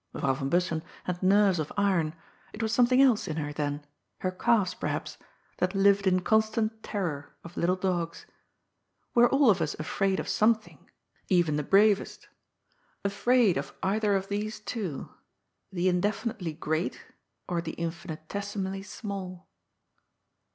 Mevrouw 0.15 0.33
van 0.35 0.49
Bussen 0.49 0.83
had 1.03 1.21
nerves 1.21 1.59
of 1.59 1.71
iron; 1.77 2.15
it 2.53 2.63
was 2.63 2.73
something 2.73 3.03
else 3.03 3.27
in 3.27 3.37
her 3.37 3.53
then— 3.53 3.85
^her 4.23 4.35
calves, 4.35 4.73
perhaps— 4.73 5.19
^that 5.59 5.75
lived 5.75 6.07
in 6.07 6.21
constant 6.21 6.81
terror 6.81 7.35
of 7.43 7.55
little 7.55 7.75
dogs. 7.75 8.25
We 9.13 9.21
are 9.21 9.29
all 9.29 9.51
of 9.51 9.61
us 9.61 9.75
afraid 9.77 10.19
of 10.19 10.27
something— 10.27 10.89
even 11.39 11.55
the 11.55 11.61
bravest— 11.61 12.29
^afraid 13.05 13.57
of 13.57 13.75
either 13.83 14.15
of 14.15 14.27
these 14.27 14.59
two: 14.59 15.09
the 15.71 15.87
indefinitely 15.87 16.53
great, 16.53 17.03
or 17.47 17.61
the 17.61 17.73
infinitesimally 17.73 18.81
small. 18.81 19.47